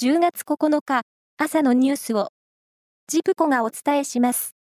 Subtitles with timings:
[0.00, 1.02] 10月9日
[1.36, 2.28] 朝のニュースを
[3.08, 4.56] ジプコがお伝えします。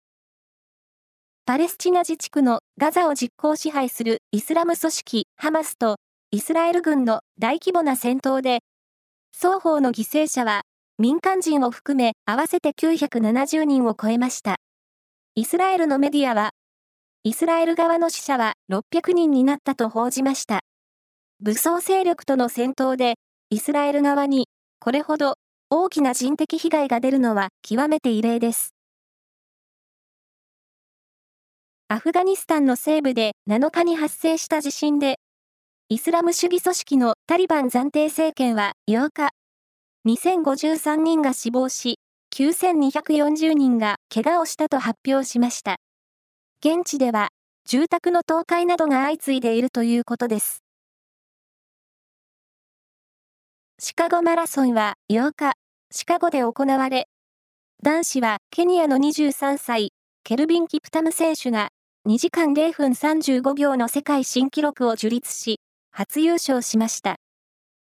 [1.45, 5.97] パレスチナ自治区のガザを実効支配するイスラム組織ハマスと
[6.31, 8.61] イスラエル軍の大規模な戦闘で
[9.33, 10.63] 双方の犠牲者は
[10.99, 14.57] 民間人を含め合わせて970人を超えました。
[15.35, 16.51] イスラエルのメディアは
[17.23, 20.61] イスラエル側の死者は600人になったと報じました。
[21.41, 23.17] 武装勢力との戦闘で
[23.51, 24.49] イスラエル側に
[24.81, 25.35] これほど
[25.71, 28.75] 大きな人的被害が出るのは極めて異例です。
[31.89, 35.19] アフガニスタンの西部で7日に発生した地震で、
[35.89, 39.31] イスラム主義組織のタリバン暫定政権は8日、
[40.07, 41.99] 2053人が死亡し、
[42.37, 45.77] 9240人が怪我をしたと発表しました。
[46.65, 47.31] 現地では、
[47.67, 50.63] 住宅の倒壊などが相次いでいるということです。
[53.81, 55.53] シカゴマラソンは8日、
[55.93, 57.07] シカゴで行われ、
[57.81, 59.93] 男子はケニアの23歳、
[60.25, 61.69] ケルビン・キプタム選手が
[62.09, 65.61] 2時間0分35秒の世界新記録を樹立し、
[65.93, 67.19] 初優勝しました。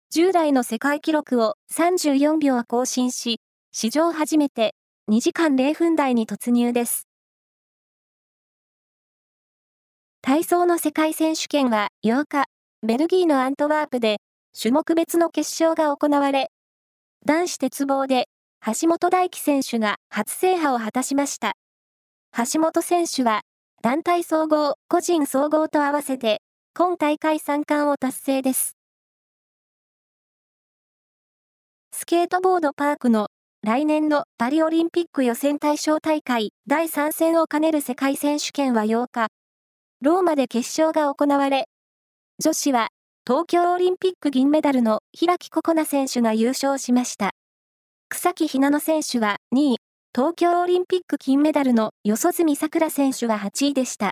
[0.10, 3.40] 従来の世界記録を34秒更新し、
[3.72, 4.74] 史上初めて
[5.12, 7.08] 2時間0分台に突入です。
[10.24, 12.46] 体操の世界選手権は8日、
[12.82, 14.18] ベルギーのアントワープで
[14.60, 16.52] 種目別の決勝が行われ、
[17.26, 18.28] 男子鉄棒で
[18.66, 21.54] 橋本大輝選手が初制覇を果たしました。
[22.38, 23.42] 橋本選手は
[23.82, 26.42] 団体総合、個人総合と合わせて
[26.76, 28.78] 今大会3冠を達成です。
[31.92, 33.28] スケートボードパークの
[33.64, 39.28] 来年のパリオリンピック予選対象大会第3戦を兼ねる世界選手権は8日、
[40.02, 41.70] ローマで決勝が行われ、
[42.40, 42.90] 女子は
[43.26, 47.32] 東京オリンピック銀メダルの平木心奈選手が優勝しました。
[48.10, 49.78] 草木ひなの選手は2位、
[50.14, 54.12] 東京オリンピック金メダルの四十住さくら選手は8位でした。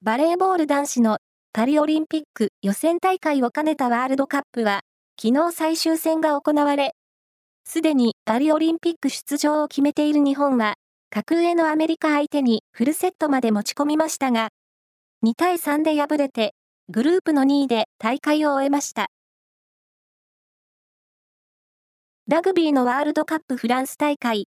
[0.00, 1.18] バレーボール男子の
[1.52, 4.80] パリオリンピック予選大会を兼ねたワールドカップは、
[5.20, 6.94] 昨日最終戦が行われ、
[7.66, 10.72] すでにパリオリンピック出場を決めている日本は、
[11.10, 14.48] 格上のアメリカ相手にフルセットまで持ち込みましたが、
[15.24, 16.54] 2対3で敗れて、
[16.88, 19.06] グループの2位で大会を終えました。
[22.26, 24.48] ラグビーのワールドカップフランス大会。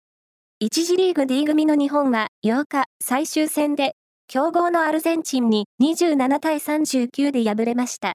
[0.63, 3.93] 1次リーグ D 組の日本は8日最終戦で
[4.27, 8.13] 強豪のアルゼンチンに27対39で敗れました。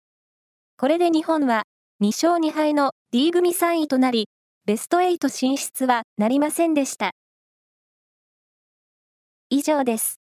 [0.76, 1.62] これで日本は
[2.02, 4.28] 2勝2敗の D 組3位となり、
[4.66, 7.12] ベスト8進出はなりませんでした。
[9.50, 10.19] 以上です。